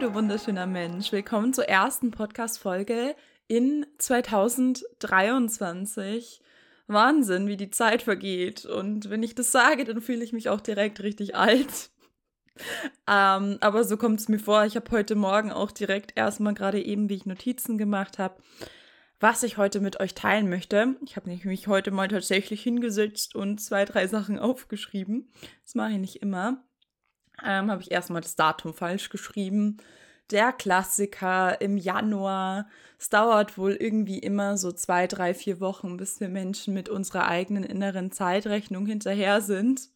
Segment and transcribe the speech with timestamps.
[0.00, 1.12] du wunderschöner Mensch.
[1.12, 3.14] Willkommen zur ersten Podcast-Folge
[3.48, 6.40] in 2023.
[6.86, 8.64] Wahnsinn, wie die Zeit vergeht.
[8.64, 11.90] Und wenn ich das sage, dann fühle ich mich auch direkt richtig alt.
[13.06, 14.64] ähm, aber so kommt es mir vor.
[14.64, 18.42] Ich habe heute Morgen auch direkt erstmal gerade eben, wie ich Notizen gemacht habe,
[19.18, 20.96] was ich heute mit euch teilen möchte.
[21.04, 25.30] Ich habe mich heute mal tatsächlich hingesetzt und zwei, drei Sachen aufgeschrieben.
[25.62, 26.64] Das mache ich nicht immer.
[27.44, 29.78] Ähm, habe ich erstmal das Datum falsch geschrieben.
[30.30, 32.68] Der Klassiker im Januar.
[32.98, 37.26] Es dauert wohl irgendwie immer so zwei, drei, vier Wochen, bis wir Menschen mit unserer
[37.26, 39.88] eigenen inneren Zeitrechnung hinterher sind.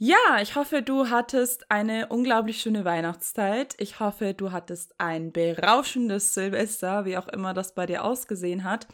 [0.00, 3.74] Ja, ich hoffe, du hattest eine unglaublich schöne Weihnachtszeit.
[3.78, 8.86] Ich hoffe, du hattest ein berauschendes Silvester, wie auch immer das bei dir ausgesehen hat.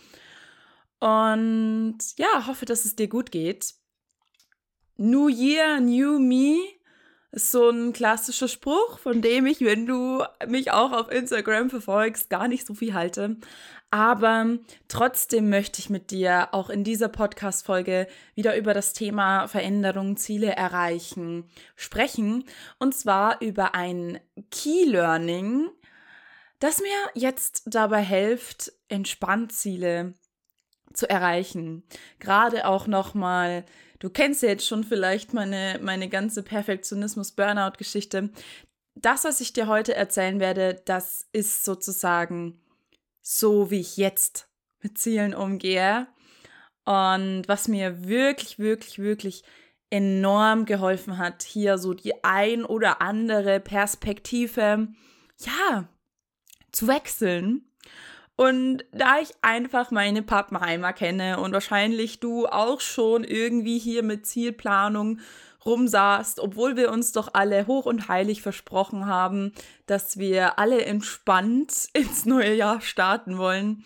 [1.00, 3.74] Und ja, hoffe, dass es dir gut geht.
[4.96, 6.56] New Year, New Me
[7.34, 12.30] ist so ein klassischer Spruch, von dem ich, wenn du mich auch auf Instagram verfolgst,
[12.30, 13.36] gar nicht so viel halte.
[13.90, 20.16] Aber trotzdem möchte ich mit dir auch in dieser Podcast-Folge wieder über das Thema Veränderung,
[20.16, 22.44] Ziele erreichen sprechen.
[22.78, 25.68] Und zwar über ein Key Learning,
[26.60, 30.14] das mir jetzt dabei hilft, entspannt Ziele
[30.92, 31.82] zu erreichen.
[32.20, 33.64] Gerade auch nochmal
[34.04, 38.28] Du kennst ja jetzt schon vielleicht meine, meine ganze Perfektionismus-Burnout-Geschichte.
[38.94, 42.60] Das, was ich dir heute erzählen werde, das ist sozusagen
[43.22, 44.50] so, wie ich jetzt
[44.82, 46.06] mit Zielen umgehe.
[46.84, 49.42] Und was mir wirklich, wirklich, wirklich
[49.88, 54.88] enorm geholfen hat, hier so die ein oder andere Perspektive,
[55.38, 55.88] ja,
[56.72, 57.70] zu wechseln
[58.36, 64.26] und da ich einfach meine Pappenheimer kenne und wahrscheinlich du auch schon irgendwie hier mit
[64.26, 65.20] Zielplanung
[65.64, 69.52] rumsaßt, obwohl wir uns doch alle hoch und heilig versprochen haben,
[69.86, 73.84] dass wir alle entspannt ins neue Jahr starten wollen,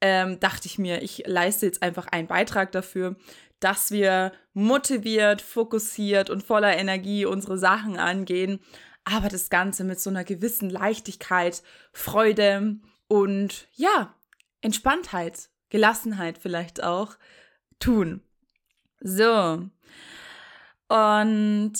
[0.00, 3.16] ähm, dachte ich mir, ich leiste jetzt einfach einen Beitrag dafür,
[3.60, 8.60] dass wir motiviert, fokussiert und voller Energie unsere Sachen angehen,
[9.04, 11.62] aber das Ganze mit so einer gewissen Leichtigkeit,
[11.92, 12.76] Freude,
[13.14, 14.12] und ja,
[14.60, 17.14] Entspanntheit, Gelassenheit vielleicht auch
[17.78, 18.22] tun.
[18.98, 19.68] So.
[20.88, 21.72] Und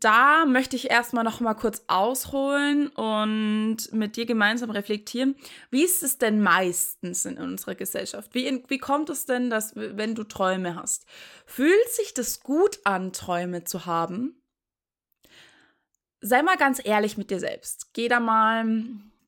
[0.00, 5.36] da möchte ich erstmal noch mal kurz ausholen und mit dir gemeinsam reflektieren.
[5.70, 8.34] Wie ist es denn meistens in unserer Gesellschaft?
[8.34, 11.06] Wie, wie kommt es denn, dass, wenn du Träume hast?
[11.46, 14.42] Fühlt sich das gut an, Träume zu haben?
[16.20, 17.94] Sei mal ganz ehrlich mit dir selbst.
[17.94, 18.64] Geh da mal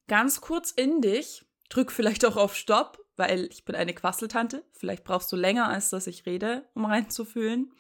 [0.09, 4.65] ganz kurz in dich, drück vielleicht auch auf Stopp, weil ich bin eine Quasseltante.
[4.73, 7.73] Vielleicht brauchst du länger, als dass ich rede, um reinzufühlen.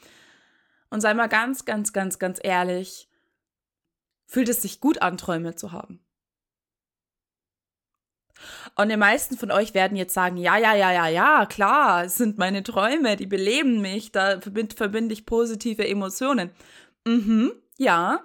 [0.91, 3.09] Und sei mal ganz, ganz, ganz, ganz ehrlich,
[4.27, 6.01] fühlt es sich gut an, Träume zu haben?
[8.77, 12.17] Und die meisten von euch werden jetzt sagen, ja, ja, ja, ja, ja, klar, es
[12.17, 16.51] sind meine Träume, die beleben mich, da verbinde ich positive Emotionen.
[17.06, 18.25] Mhm, ja,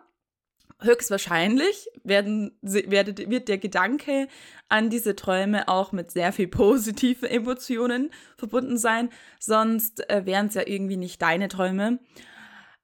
[0.81, 4.27] höchstwahrscheinlich werden, werdet, wird der Gedanke
[4.69, 9.09] an diese Träume auch mit sehr viel positiven Emotionen verbunden sein.
[9.39, 11.99] Sonst äh, wären es ja irgendwie nicht deine Träume.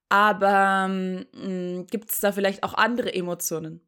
[0.10, 3.82] Aber ähm, gibt es da vielleicht auch andere Emotionen?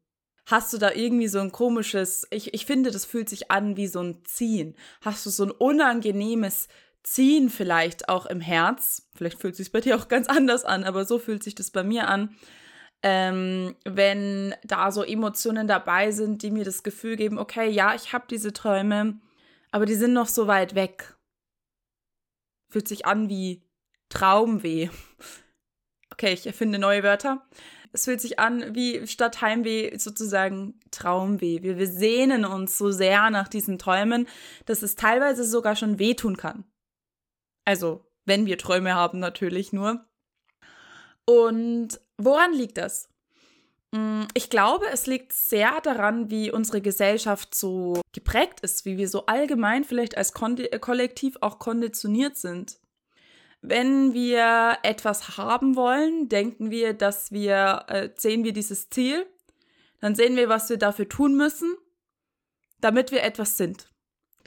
[0.46, 3.86] Hast du da irgendwie so ein komisches, ich, ich finde, das fühlt sich an wie
[3.86, 4.74] so ein Ziehen.
[5.02, 6.68] Hast du so ein unangenehmes
[7.02, 9.08] Ziehen vielleicht auch im Herz?
[9.14, 11.70] Vielleicht fühlt es sich bei dir auch ganz anders an, aber so fühlt sich das
[11.70, 12.34] bei mir an
[13.02, 18.12] ähm, wenn da so Emotionen dabei sind, die mir das Gefühl geben, okay, ja, ich
[18.12, 19.20] habe diese Träume,
[19.70, 21.16] aber die sind noch so weit weg.
[22.70, 23.62] Fühlt sich an wie
[24.08, 24.88] Traumweh.
[26.10, 27.46] Okay, ich erfinde neue Wörter.
[27.92, 31.62] Es fühlt sich an wie statt Heimweh sozusagen Traumweh.
[31.62, 34.26] Wir, wir sehnen uns so sehr nach diesen Träumen,
[34.66, 36.64] dass es teilweise sogar schon wehtun kann.
[37.64, 40.07] Also, wenn wir Träume haben, natürlich nur.
[41.28, 43.10] Und woran liegt das?
[43.90, 49.10] Mm, ich glaube, es liegt sehr daran, wie unsere Gesellschaft so geprägt ist, wie wir
[49.10, 52.78] so allgemein vielleicht als äh, Kollektiv auch konditioniert sind.
[53.60, 59.26] Wenn wir etwas haben wollen, denken wir, dass wir, äh, sehen wir dieses Ziel,
[60.00, 61.76] dann sehen wir, was wir dafür tun müssen,
[62.80, 63.90] damit wir etwas sind.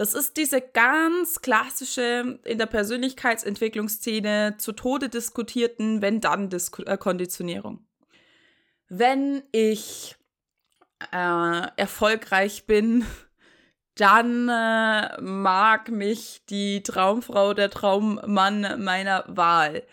[0.01, 7.86] Das ist diese ganz klassische in der Persönlichkeitsentwicklungsszene zu Tode diskutierten Wenn-Dann-Konditionierung.
[8.89, 10.15] Wenn ich
[11.12, 13.06] äh, erfolgreich bin,
[13.95, 19.83] dann äh, mag mich die Traumfrau, der Traummann meiner Wahl.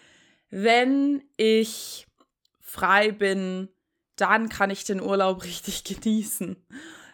[0.48, 2.06] Wenn ich
[2.62, 3.68] frei bin,
[4.16, 6.56] dann kann ich den Urlaub richtig genießen.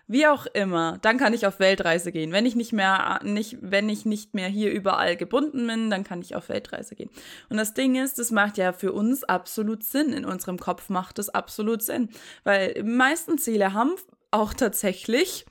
[0.06, 2.30] Wie auch immer, dann kann ich auf Weltreise gehen.
[2.30, 6.20] Wenn ich nicht mehr, nicht, wenn ich nicht mehr hier überall gebunden bin, dann kann
[6.20, 7.08] ich auf Weltreise gehen.
[7.48, 10.12] Und das Ding ist, das macht ja für uns absolut Sinn.
[10.12, 12.10] In unserem Kopf macht es absolut Sinn.
[12.44, 13.94] Weil die meisten Ziele haben
[14.30, 15.46] auch tatsächlich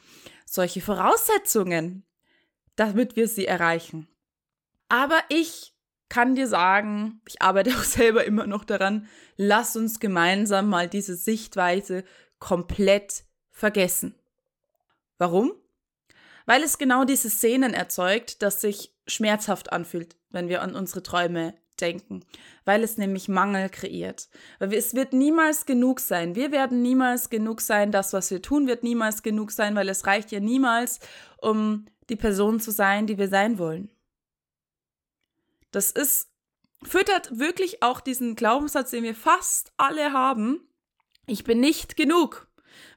[0.46, 2.06] solche Voraussetzungen,
[2.76, 4.08] damit wir sie erreichen.
[4.88, 5.74] Aber ich
[6.10, 11.16] kann dir sagen, ich arbeite auch selber immer noch daran, lass uns gemeinsam mal diese
[11.16, 12.04] Sichtweise
[12.38, 14.16] komplett vergessen.
[15.18, 15.54] Warum?
[16.45, 21.54] Weil es genau diese Szenen erzeugt, das sich schmerzhaft anfühlt, wenn wir an unsere Träume
[21.80, 22.24] denken,
[22.65, 24.30] weil es nämlich Mangel kreiert.
[24.60, 26.36] Weil es wird niemals genug sein.
[26.36, 27.92] Wir werden niemals genug sein.
[27.92, 31.00] Das, was wir tun, wird niemals genug sein, weil es reicht ja niemals,
[31.38, 33.89] um die Person zu sein, die wir sein wollen.
[35.71, 36.30] Das ist,
[36.83, 40.68] füttert wirklich auch diesen Glaubenssatz, den wir fast alle haben.
[41.25, 42.48] Ich bin nicht genug.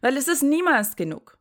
[0.00, 1.35] Weil es ist niemals genug.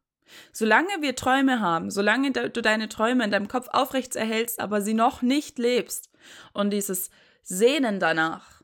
[0.51, 4.94] Solange wir Träume haben, solange du deine Träume in deinem Kopf aufrecht erhältst, aber sie
[4.94, 6.10] noch nicht lebst
[6.54, 7.10] und dieses
[7.44, 8.63] Sehnen danach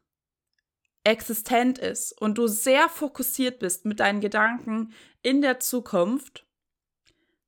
[1.04, 6.46] existent ist und du sehr fokussiert bist mit deinen Gedanken in der Zukunft,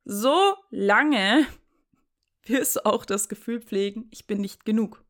[0.06, 1.46] so lange
[2.46, 5.04] wirst du auch das Gefühl pflegen, ich bin nicht genug.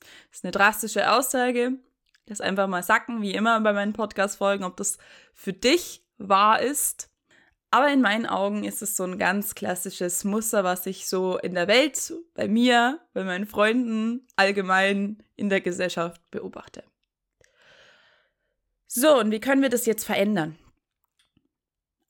[0.00, 1.72] Das ist eine drastische Aussage.
[2.26, 4.98] Das einfach mal sacken, wie immer bei meinen Podcast-Folgen, ob das
[5.32, 7.10] für dich wahr ist.
[7.70, 11.54] Aber in meinen Augen ist es so ein ganz klassisches Muster, was ich so in
[11.54, 16.82] der Welt, bei mir, bei meinen Freunden, allgemein in der Gesellschaft beobachte.
[18.86, 20.58] So, und wie können wir das jetzt verändern?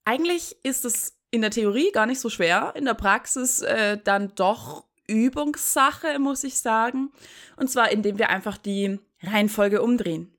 [0.05, 4.33] Eigentlich ist es in der Theorie gar nicht so schwer, in der Praxis äh, dann
[4.37, 7.11] doch Übungssache, muss ich sagen.
[7.57, 10.38] Und zwar, indem wir einfach die Reihenfolge umdrehen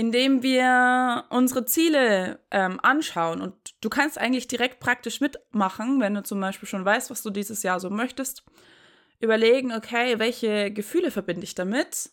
[0.00, 3.42] indem wir unsere Ziele ähm, anschauen.
[3.42, 7.28] Und du kannst eigentlich direkt praktisch mitmachen, wenn du zum Beispiel schon weißt, was du
[7.28, 8.42] dieses Jahr so möchtest.
[9.18, 12.12] Überlegen, okay, welche Gefühle verbinde ich damit?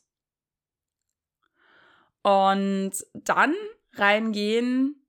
[2.24, 3.56] Und dann
[3.94, 5.08] reingehen,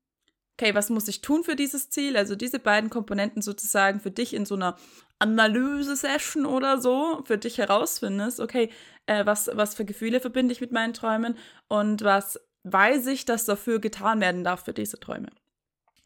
[0.53, 2.17] okay, was muss ich tun für dieses Ziel?
[2.17, 4.77] Also diese beiden Komponenten sozusagen für dich in so einer
[5.19, 8.71] Analyse-Session oder so für dich herausfindest, okay,
[9.07, 11.37] äh, was, was für Gefühle verbinde ich mit meinen Träumen
[11.67, 12.39] und was
[12.73, 15.29] weiß ich, dass dafür getan werden darf für diese Träume.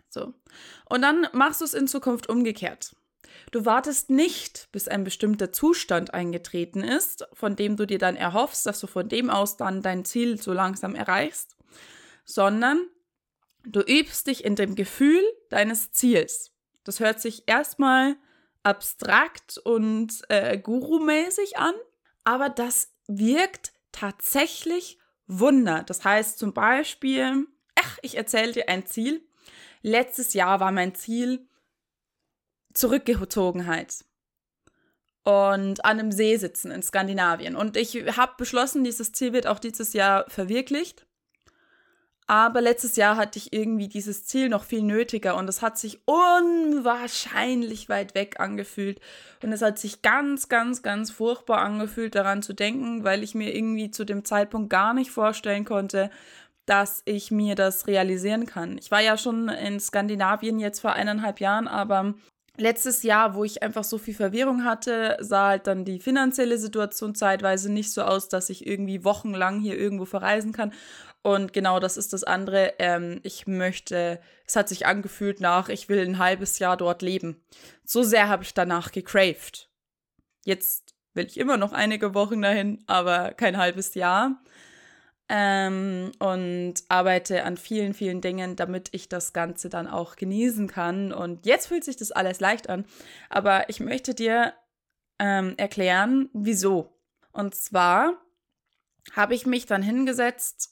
[0.08, 0.34] So.
[0.88, 2.94] Und dann machst du es in Zukunft umgekehrt.
[3.50, 8.66] Du wartest nicht, bis ein bestimmter Zustand eingetreten ist, von dem du dir dann erhoffst,
[8.66, 11.56] dass du von dem aus dann dein Ziel so langsam erreichst,
[12.24, 12.80] sondern
[13.64, 16.52] du übst dich in dem Gefühl deines Ziels.
[16.84, 18.16] Das hört sich erstmal
[18.62, 21.74] abstrakt und äh, gurumäßig an,
[22.24, 24.98] aber das wirkt tatsächlich
[25.38, 25.82] Wunder.
[25.84, 29.26] Das heißt zum Beispiel, ach, ich erzähle dir ein Ziel.
[29.82, 31.48] Letztes Jahr war mein Ziel
[32.74, 34.04] Zurückgezogenheit
[35.24, 37.56] und an einem See sitzen in Skandinavien.
[37.56, 41.06] Und ich habe beschlossen, dieses Ziel wird auch dieses Jahr verwirklicht.
[42.26, 46.00] Aber letztes Jahr hatte ich irgendwie dieses Ziel noch viel nötiger und es hat sich
[46.06, 49.00] unwahrscheinlich weit weg angefühlt.
[49.42, 53.54] Und es hat sich ganz, ganz, ganz furchtbar angefühlt, daran zu denken, weil ich mir
[53.54, 56.10] irgendwie zu dem Zeitpunkt gar nicht vorstellen konnte,
[56.66, 58.78] dass ich mir das realisieren kann.
[58.78, 62.14] Ich war ja schon in Skandinavien jetzt vor eineinhalb Jahren, aber
[62.56, 67.14] letztes Jahr, wo ich einfach so viel Verwirrung hatte, sah halt dann die finanzielle Situation
[67.14, 70.72] zeitweise nicht so aus, dass ich irgendwie wochenlang hier irgendwo verreisen kann.
[71.22, 72.74] Und genau das ist das andere.
[72.78, 77.40] Ähm, ich möchte, es hat sich angefühlt nach, ich will ein halbes Jahr dort leben.
[77.84, 79.70] So sehr habe ich danach gecraved.
[80.44, 84.42] Jetzt will ich immer noch einige Wochen dahin, aber kein halbes Jahr.
[85.28, 91.12] Ähm, und arbeite an vielen, vielen Dingen, damit ich das Ganze dann auch genießen kann.
[91.12, 92.84] Und jetzt fühlt sich das alles leicht an.
[93.30, 94.52] Aber ich möchte dir
[95.20, 96.98] ähm, erklären, wieso.
[97.30, 98.20] Und zwar
[99.12, 100.71] habe ich mich dann hingesetzt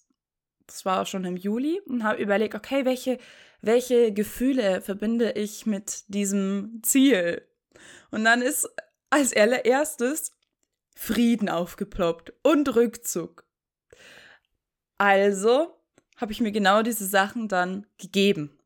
[0.71, 3.19] das war schon im Juli, und habe überlegt, okay, welche,
[3.61, 7.43] welche Gefühle verbinde ich mit diesem Ziel?
[8.13, 8.69] Und dann ist
[9.11, 10.33] als allererstes
[10.95, 13.45] Frieden aufgeploppt und Rückzug.
[14.97, 15.77] Also
[16.17, 18.57] habe ich mir genau diese Sachen dann gegeben.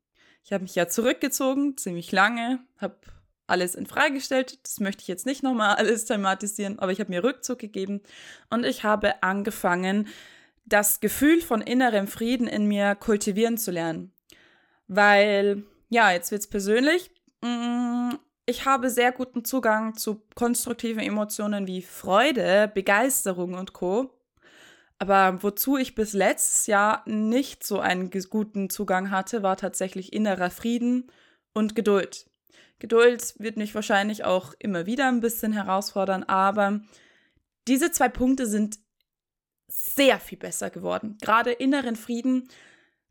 [0.45, 2.99] Ich habe mich ja zurückgezogen, ziemlich lange, habe
[3.47, 4.59] alles in Frage gestellt.
[4.63, 8.03] Das möchte ich jetzt nicht nochmal alles thematisieren, aber ich habe mir Rückzug gegeben
[8.51, 10.09] und ich habe angefangen,
[10.65, 14.13] das Gefühl von innerem Frieden in mir kultivieren zu lernen.
[14.87, 17.11] Weil, ja, jetzt wird's persönlich.
[17.43, 18.11] Mm,
[18.47, 24.11] ich habe sehr guten Zugang zu konstruktiven Emotionen wie Freude, Begeisterung und Co.
[24.99, 30.51] Aber wozu ich bis letztes Jahr nicht so einen guten Zugang hatte, war tatsächlich innerer
[30.51, 31.11] Frieden
[31.53, 32.31] und Geduld.
[32.79, 36.81] Geduld wird mich wahrscheinlich auch immer wieder ein bisschen herausfordern, aber
[37.67, 38.79] diese zwei Punkte sind
[39.69, 41.19] sehr viel besser geworden.
[41.21, 42.49] Gerade inneren Frieden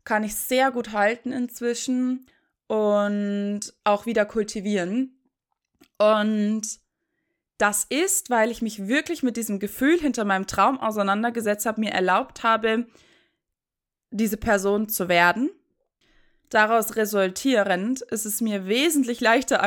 [0.04, 2.26] kann ich sehr gut halten inzwischen
[2.66, 5.18] und auch wieder kultivieren.
[5.98, 6.62] Und
[7.58, 11.92] das ist, weil ich mich wirklich mit diesem Gefühl hinter meinem Traum auseinandergesetzt habe, mir
[11.92, 12.86] erlaubt habe,
[14.10, 15.50] diese Person zu werden.
[16.50, 19.60] Daraus resultierend ist es mir wesentlich leichter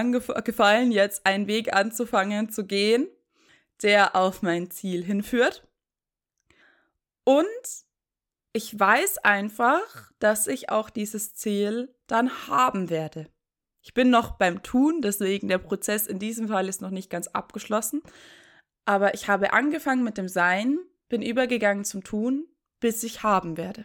[0.43, 3.07] gefallen, jetzt einen Weg anzufangen zu gehen,
[3.81, 5.66] der auf mein Ziel hinführt.
[7.27, 7.85] Und
[8.53, 13.27] ich weiß einfach, dass ich auch dieses Ziel dann haben werde.
[13.81, 17.27] Ich bin noch beim Tun, deswegen der Prozess in diesem Fall ist noch nicht ganz
[17.27, 18.01] abgeschlossen.
[18.85, 20.79] Aber ich habe angefangen mit dem Sein,
[21.09, 22.47] bin übergegangen zum Tun,
[22.79, 23.83] bis ich haben werde.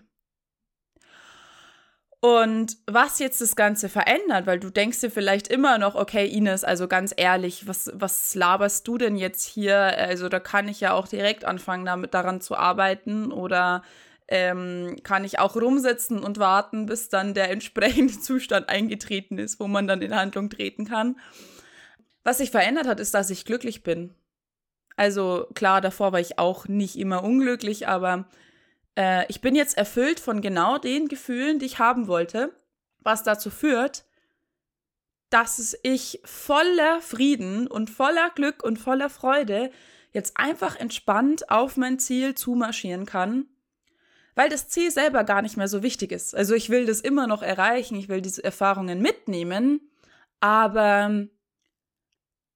[2.25, 6.63] Und was jetzt das Ganze verändert, weil du denkst dir vielleicht immer noch, okay, Ines,
[6.63, 9.77] also ganz ehrlich, was, was laberst du denn jetzt hier?
[9.77, 13.83] Also da kann ich ja auch direkt anfangen, damit daran zu arbeiten oder
[14.29, 19.67] ähm, kann ich auch rumsitzen und warten, bis dann der entsprechende Zustand eingetreten ist, wo
[19.67, 21.17] man dann in Handlung treten kann.
[22.23, 24.15] Was sich verändert hat, ist, dass ich glücklich bin.
[24.95, 28.27] Also klar, davor war ich auch nicht immer unglücklich, aber
[28.97, 32.53] äh, ich bin jetzt erfüllt von genau den Gefühlen, die ich haben wollte,
[33.01, 34.05] was dazu führt,
[35.31, 39.71] dass ich voller Frieden und voller Glück und voller Freude
[40.13, 43.47] jetzt einfach entspannt auf mein Ziel zumarschieren kann,
[44.35, 46.35] weil das Ziel selber gar nicht mehr so wichtig ist.
[46.35, 49.81] Also ich will das immer noch erreichen, ich will diese Erfahrungen mitnehmen,
[50.41, 51.29] aber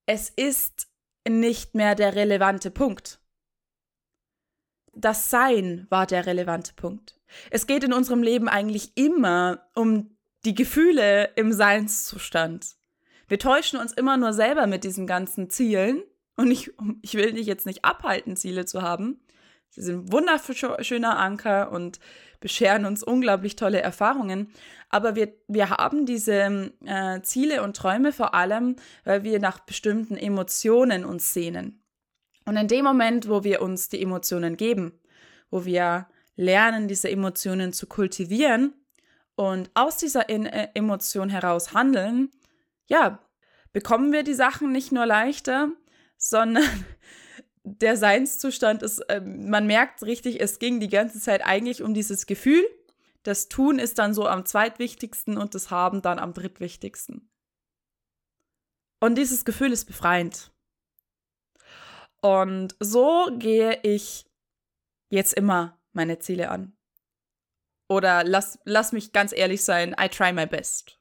[0.05, 0.87] es ist
[1.27, 3.19] nicht mehr der relevante Punkt
[4.97, 7.15] das Sein war der relevante Punkt.
[7.51, 10.11] Es geht in unserem Leben eigentlich immer um
[10.45, 12.75] die Gefühle im Seinszustand.
[13.27, 16.03] Wir täuschen uns immer nur selber mit diesen ganzen Zielen.
[16.35, 19.19] Und ich, ich will dich jetzt nicht abhalten, Ziele zu haben.
[19.69, 21.99] Sie sind wunderschöner Anker und
[22.39, 24.51] bescheren uns unglaublich tolle Erfahrungen.
[24.89, 30.15] Aber wir, wir haben diese äh, Ziele und Träume vor allem, weil wir nach bestimmten
[30.15, 31.81] Emotionen uns sehnen.
[32.47, 34.97] Und in dem Moment, wo wir uns die Emotionen geben,
[35.49, 38.73] wo wir lernen, diese Emotionen zu kultivieren
[39.35, 42.31] und aus dieser in äh, Emotion heraus handeln,
[42.85, 43.19] ja,
[43.73, 45.73] bekommen wir die Sachen nicht nur leichter,
[46.17, 46.63] sondern
[47.65, 52.27] der Seinszustand ist, äh, man merkt richtig, es ging die ganze Zeit eigentlich um dieses
[52.27, 52.65] Gefühl.
[53.23, 57.29] Das Tun ist dann so am zweitwichtigsten und das Haben dann am drittwichtigsten.
[59.01, 60.53] Und dieses Gefühl ist befreiend.
[62.21, 64.25] Und so gehe ich
[65.09, 66.73] jetzt immer meine Ziele an.
[67.89, 70.99] Oder lass, lass mich ganz ehrlich sein, I try my best.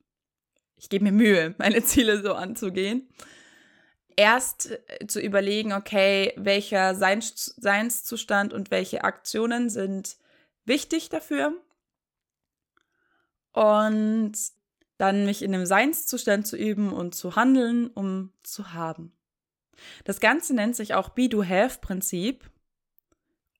[0.76, 3.08] Ich gebe mir Mühe, meine Ziele so anzugehen.
[4.16, 10.16] Erst äh, zu überlegen, okay, welcher Seins Seinszustand und welche Aktionen sind
[10.64, 11.52] wichtig dafür.
[13.52, 14.32] Und
[14.98, 19.15] dann mich in dem Seinszustand zu üben und zu handeln, um zu haben.
[20.04, 22.50] Das Ganze nennt sich auch Be-Do-Have-Prinzip.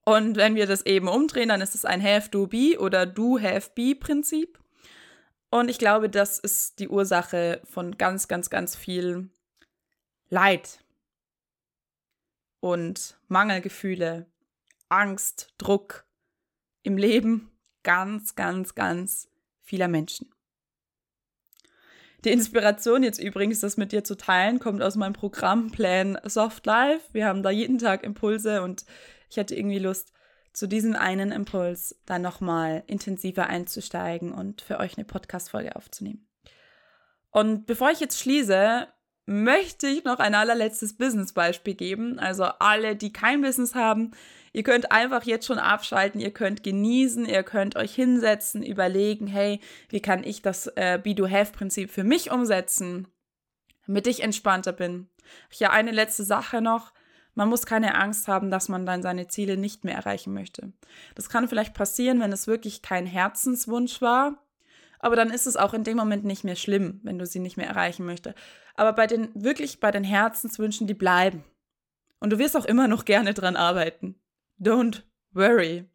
[0.05, 4.59] Und wenn wir das eben umdrehen, dann ist es ein Have-Do-Be oder Do-Have-Be-Prinzip.
[5.51, 9.31] Und ich glaube, das ist die Ursache von ganz, ganz, ganz viel
[10.29, 10.81] Leid
[12.61, 14.27] und Mangelgefühle,
[14.89, 16.05] Angst, Druck
[16.83, 17.51] im Leben
[17.83, 19.29] ganz, ganz, ganz
[19.63, 20.36] vieler Menschen.
[22.27, 26.67] Die Inspiration jetzt übrigens, das mit dir zu teilen, kommt aus meinem Programm Plan Soft
[26.67, 27.03] Life.
[27.13, 28.85] Wir haben da jeden Tag Impulse und
[29.31, 30.13] ich hatte irgendwie Lust,
[30.53, 36.27] zu diesem einen Impuls dann nochmal intensiver einzusteigen und für euch eine Podcast-Folge aufzunehmen.
[37.31, 38.89] Und bevor ich jetzt schließe,
[39.27, 42.19] möchte ich noch ein allerletztes Business-Beispiel geben.
[42.19, 44.13] Also alle, die kein Business haben,
[44.57, 49.61] Ihr könnt einfach jetzt schon abschalten, ihr könnt genießen, ihr könnt euch hinsetzen, überlegen, hey,
[49.91, 53.07] wie kann ich das äh, Be-Do-Have-Prinzip für mich umsetzen,
[53.87, 55.11] damit ich entspannter bin.
[55.53, 56.95] Ja, eine letzte Sache noch.
[57.35, 60.73] Man muss keine Angst haben, dass man dann seine Ziele nicht mehr erreichen möchte.
[61.15, 64.43] Das kann vielleicht passieren, wenn es wirklich kein Herzenswunsch war.
[65.01, 67.59] Aber dann ist es auch in dem Moment nicht mehr schlimm, wenn du sie nicht
[67.59, 68.39] mehr erreichen möchtest.
[68.77, 71.45] Aber bei den, wirklich bei den Herzenswünschen, die bleiben.
[72.21, 74.21] Und du wirst auch immer noch gerne dran arbeiten
[74.61, 75.03] don't
[75.33, 75.89] worry.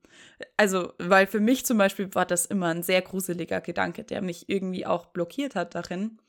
[0.58, 4.50] Also, weil für mich zum Beispiel war das immer ein sehr gruseliger Gedanke, der mich
[4.50, 6.20] irgendwie auch blockiert hat darin,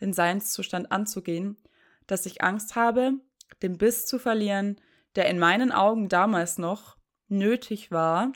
[0.00, 1.56] den Seinszustand anzugehen,
[2.06, 3.14] dass ich Angst habe,
[3.62, 4.80] den Biss zu verlieren,
[5.14, 6.96] der in meinen Augen damals noch
[7.28, 8.32] nötig war,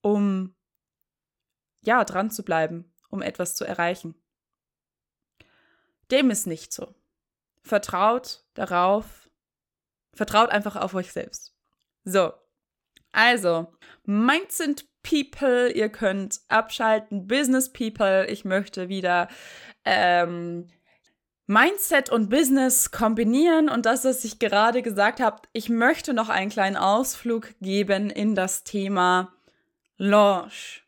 [0.00, 0.54] um
[1.82, 4.14] ja, dran zu bleiben, um etwas zu erreichen.
[6.10, 6.94] Dem ist nicht so.
[7.62, 9.28] Vertraut darauf,
[10.12, 11.54] vertraut einfach auf euch selbst.
[12.04, 12.32] So,
[13.12, 13.66] also,
[14.04, 19.28] Mindset People, ihr könnt abschalten, Business People, ich möchte wieder
[19.84, 20.68] ähm,
[21.46, 26.50] Mindset und Business kombinieren und das, was ich gerade gesagt habe, ich möchte noch einen
[26.50, 29.32] kleinen Ausflug geben in das Thema
[29.96, 30.84] Launch.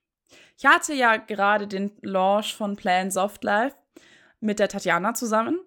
[0.58, 3.76] Ich hatte ja gerade den Launch von Plan Soft Life
[4.40, 5.58] mit der Tatjana zusammen.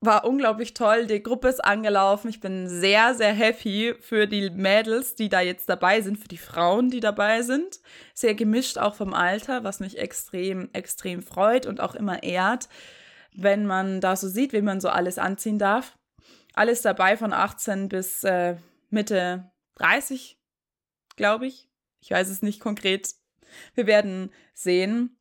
[0.00, 1.06] War unglaublich toll.
[1.06, 2.28] Die Gruppe ist angelaufen.
[2.28, 6.38] Ich bin sehr, sehr happy für die Mädels, die da jetzt dabei sind, für die
[6.38, 7.80] Frauen, die dabei sind.
[8.12, 12.68] Sehr gemischt auch vom Alter, was mich extrem, extrem freut und auch immer ehrt
[13.34, 15.98] wenn man da so sieht, wie man so alles anziehen darf.
[16.54, 18.56] Alles dabei von 18 bis äh,
[18.90, 20.38] Mitte 30,
[21.16, 21.70] glaube ich.
[22.00, 23.14] Ich weiß es nicht konkret.
[23.74, 25.18] Wir werden sehen.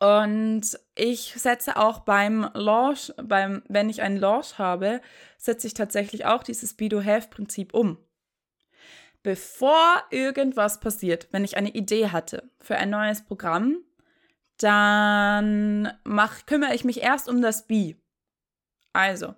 [0.00, 5.02] Und ich setze auch beim Launch, beim, wenn ich einen Launch habe,
[5.36, 7.98] setze ich tatsächlich auch dieses Be-Do-Have-Prinzip um.
[9.22, 13.84] Bevor irgendwas passiert, wenn ich eine Idee hatte für ein neues Programm,
[14.56, 17.96] dann mach, kümmere ich mich erst um das Be.
[18.94, 19.34] Also,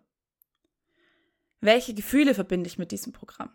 [1.60, 3.50] welche Gefühle verbinde ich mit diesem Programm?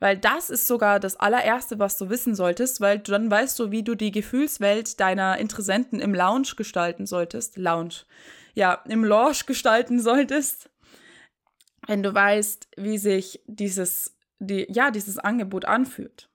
[0.00, 3.82] Weil das ist sogar das allererste, was du wissen solltest, weil dann weißt du, wie
[3.82, 7.56] du die Gefühlswelt deiner Interessenten im Lounge gestalten solltest.
[7.56, 8.04] Lounge.
[8.54, 10.70] Ja, im Lounge gestalten solltest.
[11.86, 16.30] Wenn du weißt, wie sich dieses, die, ja, dieses Angebot anfühlt.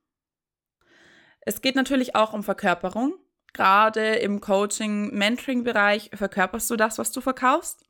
[1.42, 3.16] Es geht natürlich auch um Verkörperung
[3.54, 7.86] gerade im Coaching-Mentoring-Bereich verkörperst du das, was du verkaufst.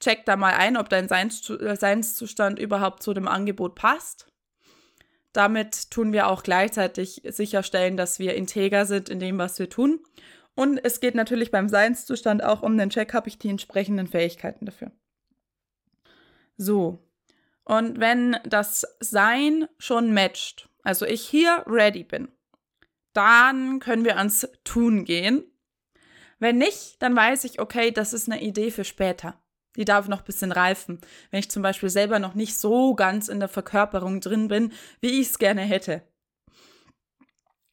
[0.00, 4.26] Check da mal ein, ob dein äh, Seinszustand überhaupt zu dem Angebot passt.
[5.34, 10.00] Damit tun wir auch gleichzeitig sicherstellen, dass wir integer sind in dem, was wir tun.
[10.54, 14.64] Und es geht natürlich beim Seinszustand auch um den Check, habe ich die entsprechenden Fähigkeiten
[14.64, 14.92] dafür.
[16.56, 17.00] So.
[17.64, 22.28] Und wenn das Sein schon matcht, also ich hier ready bin,
[23.12, 25.42] dann können wir ans Tun gehen.
[26.38, 29.40] Wenn nicht, dann weiß ich, okay, das ist eine Idee für später.
[29.76, 31.00] Die darf noch ein bisschen reifen.
[31.30, 35.20] Wenn ich zum Beispiel selber noch nicht so ganz in der Verkörperung drin bin, wie
[35.20, 36.02] ich es gerne hätte.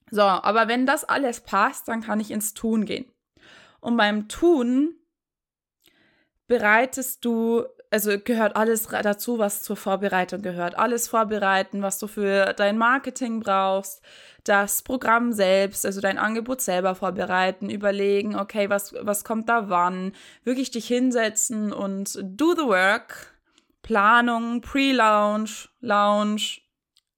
[0.10, 3.10] So, aber wenn das alles passt, dann kann ich ins Tun gehen.
[3.80, 4.96] Und beim Tun
[6.48, 10.78] bereitest du also gehört alles dazu, was zur Vorbereitung gehört.
[10.78, 14.02] Alles vorbereiten, was du für dein Marketing brauchst,
[14.46, 20.14] das Programm selbst, also dein Angebot selber vorbereiten, überlegen, okay, was, was kommt da wann,
[20.46, 23.36] wirklich dich hinsetzen und do the work.
[23.82, 26.62] Planung, Pre-Launch, Launch,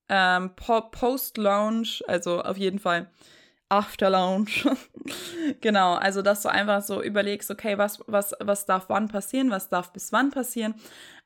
[0.10, 3.12] ähm, Post-Launch, also auf jeden Fall
[3.70, 4.48] After Lounge.
[5.62, 9.70] genau, also dass du einfach so überlegst, okay, was, was, was darf wann passieren, was
[9.70, 10.76] darf bis wann passieren,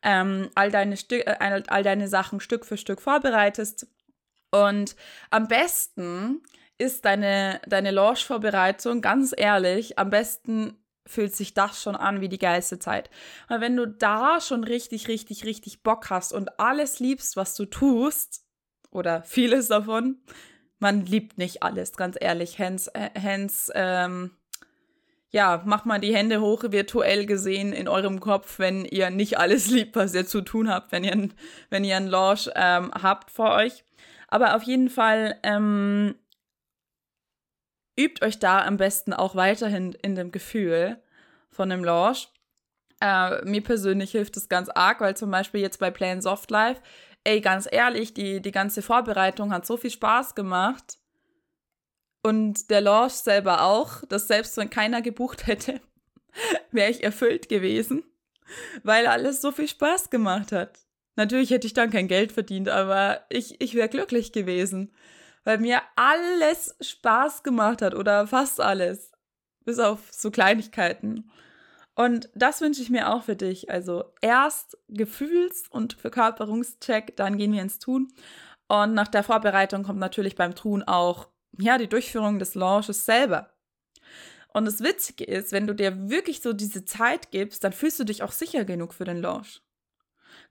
[0.04, 3.88] ähm, all, deine Stück, äh, all deine Sachen Stück für Stück vorbereitest.
[4.52, 4.96] Und
[5.30, 6.42] am besten
[6.78, 12.38] ist deine, deine Launch-Vorbereitung, ganz ehrlich, am besten fühlt sich das schon an wie die
[12.38, 13.10] geilste Zeit.
[13.48, 17.66] Weil wenn du da schon richtig, richtig, richtig Bock hast und alles liebst, was du
[17.66, 18.44] tust,
[18.92, 20.18] oder vieles davon,
[20.80, 22.60] man liebt nicht alles, ganz ehrlich.
[22.60, 24.32] Hens, Hens, ähm,
[25.30, 29.68] ja, macht mal die Hände hoch, virtuell gesehen in eurem Kopf, wenn ihr nicht alles
[29.72, 31.30] liebt, was ihr zu tun habt, wenn ihr,
[31.70, 33.84] wenn ihr einen Launch ähm, habt vor euch.
[34.28, 36.16] Aber auf jeden Fall ähm,
[38.00, 41.02] übt euch da am besten auch weiterhin in dem Gefühl
[41.50, 42.30] von dem Launch.
[43.00, 46.82] Äh, mir persönlich hilft es ganz arg, weil zum Beispiel jetzt bei Plain Soft Life
[47.28, 50.98] ey, ganz ehrlich, die, die ganze Vorbereitung hat so viel Spaß gemacht.
[52.24, 55.82] Und der Launch selber auch, dass selbst wenn keiner gebucht hätte,
[56.72, 58.06] wäre ich erfüllt gewesen,
[58.84, 60.80] weil alles so viel Spaß gemacht hat.
[61.18, 64.94] Natürlich hätte ich dann kein Geld verdient, aber ich, ich wäre glücklich gewesen,
[65.44, 69.12] weil mir alles Spaß gemacht hat oder fast alles,
[69.66, 71.30] bis auf so Kleinigkeiten.
[71.98, 73.72] Und das wünsche ich mir auch für dich.
[73.72, 78.14] Also erst Gefühls- und Verkörperungscheck, dann gehen wir ins Tun.
[78.68, 83.50] Und nach der Vorbereitung kommt natürlich beim Tun auch ja, die Durchführung des Launches selber.
[84.54, 88.04] Und das Witzige ist, wenn du dir wirklich so diese Zeit gibst, dann fühlst du
[88.04, 89.64] dich auch sicher genug für den Launch.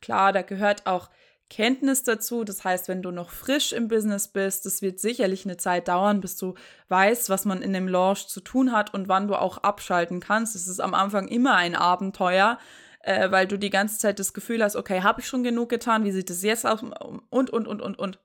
[0.01, 1.11] Klar, da gehört auch
[1.49, 2.45] Kenntnis dazu.
[2.45, 6.21] Das heißt, wenn du noch frisch im Business bist, das wird sicherlich eine Zeit dauern,
[6.21, 6.55] bis du
[6.89, 10.57] weißt, was man in dem Launch zu tun hat und wann du auch abschalten kannst.
[10.57, 12.59] Es ist am Anfang immer ein Abenteuer,
[13.01, 16.05] äh, weil du die ganze Zeit das Gefühl hast, okay, habe ich schon genug getan?
[16.05, 16.83] Wie sieht es jetzt aus?
[16.83, 18.19] Und, und, und, und, und.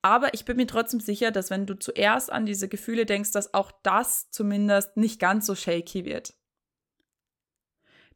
[0.00, 3.52] Aber ich bin mir trotzdem sicher, dass wenn du zuerst an diese Gefühle denkst, dass
[3.52, 6.34] auch das zumindest nicht ganz so shaky wird.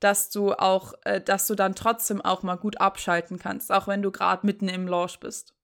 [0.02, 4.02] Dass du auch, äh, dass du dann trotzdem auch mal gut abschalten kannst, auch wenn
[4.02, 5.54] du gerade mitten im Launch bist.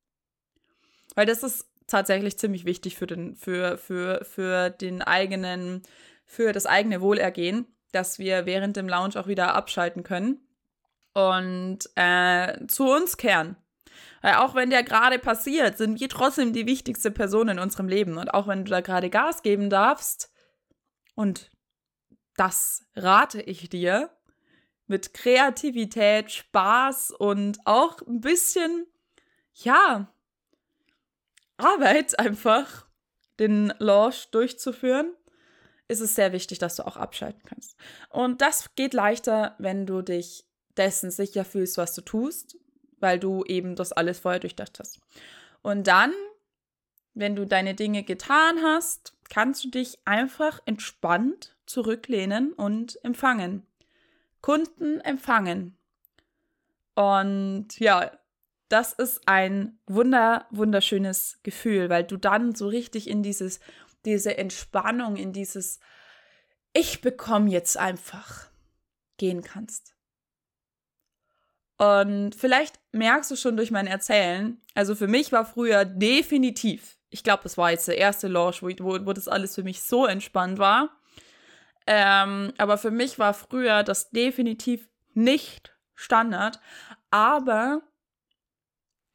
[1.16, 5.83] Weil das ist tatsächlich ziemlich wichtig für den, für, für, für den eigenen,
[6.24, 10.46] für das eigene Wohlergehen, dass wir während dem Lounge auch wieder abschalten können
[11.14, 13.57] und äh, zu uns kehren.
[14.22, 18.18] Weil auch wenn der gerade passiert, sind wir trotzdem die wichtigste Person in unserem Leben.
[18.18, 20.31] Und auch wenn du da gerade Gas geben darfst,
[21.14, 21.51] und
[22.37, 24.11] das rate ich dir,
[24.88, 28.87] mit Kreativität, Spaß und auch ein bisschen,
[29.55, 30.12] ja,
[31.57, 32.87] Arbeit einfach,
[33.38, 35.12] den Launch durchzuführen,
[35.87, 37.77] ist es sehr wichtig, dass du auch abschalten kannst.
[38.11, 40.44] Und das geht leichter, wenn du dich
[40.77, 42.57] dessen sicher fühlst, was du tust,
[43.01, 45.01] weil du eben das alles vorher durchdacht hast.
[45.62, 46.12] Und dann,
[47.14, 53.66] wenn du deine Dinge getan hast, kannst du dich einfach entspannt zurücklehnen und empfangen.
[54.40, 55.77] Kunden empfangen.
[56.94, 58.11] Und ja,
[58.68, 63.61] das ist ein wunder, wunderschönes Gefühl, weil du dann so richtig in dieses,
[64.05, 65.81] diese Entspannung, in dieses
[66.72, 68.51] Ich bekomme jetzt einfach
[69.16, 69.94] gehen kannst.
[71.79, 77.22] Und vielleicht merkst du schon durch mein Erzählen, also für mich war früher definitiv, ich
[77.22, 80.05] glaube, das war jetzt der erste Launch, wo, wo, wo das alles für mich so
[80.05, 80.90] entspannt war.
[81.90, 86.61] Ähm, aber für mich war früher das definitiv nicht Standard.
[87.11, 87.81] Aber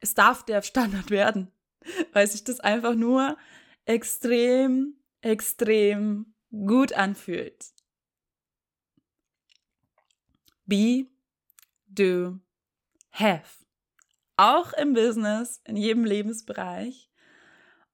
[0.00, 1.52] es darf der Standard werden,
[2.12, 3.38] weil sich das einfach nur
[3.84, 7.64] extrem, extrem gut anfühlt.
[10.66, 11.06] Be,
[11.86, 12.40] do,
[13.12, 13.64] have.
[14.36, 17.08] Auch im Business, in jedem Lebensbereich.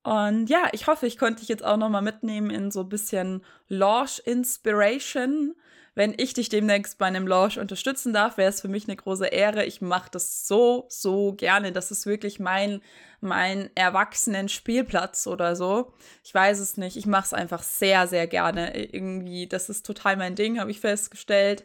[0.02, 3.44] Und ja, ich hoffe, ich konnte dich jetzt auch nochmal mitnehmen in so ein bisschen
[3.68, 5.54] Launch Inspiration.
[5.94, 9.26] Wenn ich dich demnächst bei einem Launch unterstützen darf, wäre es für mich eine große
[9.26, 9.64] Ehre.
[9.64, 11.72] Ich mache das so, so gerne.
[11.72, 12.80] Das ist wirklich mein,
[13.20, 15.92] mein Erwachsenen-Spielplatz oder so.
[16.24, 16.96] Ich weiß es nicht.
[16.96, 18.78] Ich mache es einfach sehr, sehr gerne.
[18.78, 21.64] Irgendwie, das ist total mein Ding, habe ich festgestellt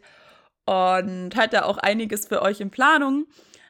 [0.66, 3.26] und hatte auch einiges für euch in Planung.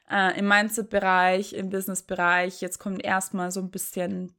[0.09, 2.61] Äh, Im Mindset-Bereich, im Business-Bereich.
[2.61, 4.33] Jetzt kommen erstmal so ein bisschen,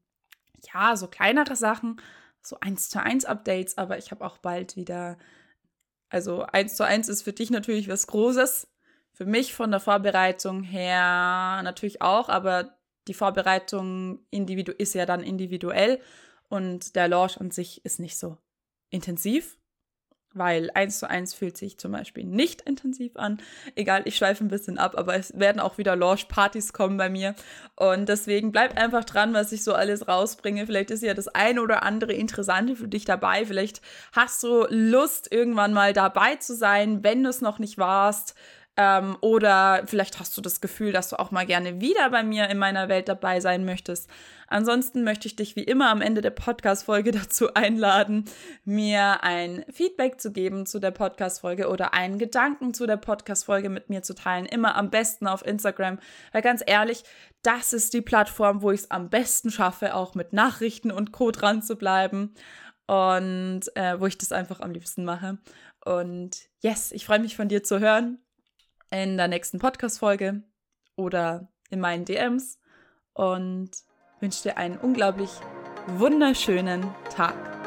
[0.72, 2.00] ja, so kleinere Sachen,
[2.42, 5.18] so eins zu eins Updates, aber ich habe auch bald wieder,
[6.08, 8.68] also eins zu eins ist für dich natürlich was Großes.
[9.12, 15.22] Für mich von der Vorbereitung her natürlich auch, aber die Vorbereitung individu ist ja dann
[15.22, 16.00] individuell
[16.48, 18.38] und der Launch an sich ist nicht so
[18.90, 19.57] intensiv
[20.38, 23.38] weil eins zu eins fühlt sich zum Beispiel nicht intensiv an.
[23.74, 27.34] Egal, ich schweife ein bisschen ab, aber es werden auch wieder Launch-Partys kommen bei mir.
[27.76, 30.66] Und deswegen bleib einfach dran, was ich so alles rausbringe.
[30.66, 33.44] Vielleicht ist ja das eine oder andere Interessante für dich dabei.
[33.44, 33.80] Vielleicht
[34.12, 38.34] hast du Lust, irgendwann mal dabei zu sein, wenn du es noch nicht warst.
[38.80, 42.48] Ähm, oder vielleicht hast du das Gefühl, dass du auch mal gerne wieder bei mir
[42.48, 44.08] in meiner Welt dabei sein möchtest.
[44.46, 48.26] Ansonsten möchte ich dich wie immer am Ende der Podcast-Folge dazu einladen,
[48.64, 53.90] mir ein Feedback zu geben zu der Podcast-Folge oder einen Gedanken zu der Podcast-Folge mit
[53.90, 54.46] mir zu teilen.
[54.46, 55.98] Immer am besten auf Instagram.
[56.30, 57.02] Weil ganz ehrlich,
[57.42, 61.32] das ist die Plattform, wo ich es am besten schaffe, auch mit Nachrichten und Co.
[61.32, 62.32] dran zu bleiben.
[62.86, 65.38] Und äh, wo ich das einfach am liebsten mache.
[65.84, 68.18] Und yes, ich freue mich von dir zu hören
[68.90, 70.42] in der nächsten Podcast-Folge
[70.96, 72.58] oder in meinen DMs
[73.12, 73.70] und
[74.20, 75.30] wünsche dir einen unglaublich
[75.86, 77.57] wunderschönen Tag.